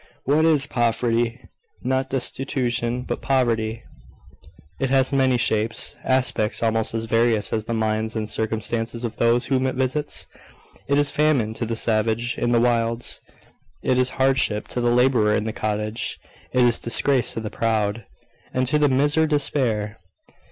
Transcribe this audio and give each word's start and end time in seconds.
What 0.23 0.45
is 0.45 0.65
Poverty? 0.65 1.39
Not 1.83 2.09
destitution, 2.09 3.03
but 3.03 3.21
poverty? 3.21 3.83
It 4.79 4.89
has 4.89 5.13
many 5.13 5.37
shapes, 5.37 5.95
aspects 6.03 6.63
almost 6.63 6.95
as 6.95 7.05
various 7.05 7.53
as 7.53 7.65
the 7.65 7.75
minds 7.75 8.15
and 8.15 8.27
circumstances 8.27 9.03
of 9.03 9.17
those 9.17 9.45
whom 9.45 9.67
it 9.67 9.75
visits. 9.75 10.25
It 10.87 10.97
is 10.97 11.11
famine 11.11 11.53
to 11.53 11.67
the 11.67 11.75
savage 11.75 12.35
in 12.39 12.51
the 12.51 12.59
wilds; 12.59 13.21
it 13.83 13.99
is 13.99 14.09
hardship 14.17 14.67
to 14.69 14.81
the 14.81 14.89
labourer 14.89 15.35
in 15.35 15.43
the 15.43 15.53
cottage; 15.53 16.19
it 16.51 16.65
is 16.65 16.79
disgrace 16.79 17.35
to 17.35 17.39
the 17.41 17.51
proud; 17.51 18.03
and 18.55 18.65
to 18.69 18.79
the 18.79 18.89
miser 18.89 19.27
despair. 19.27 19.99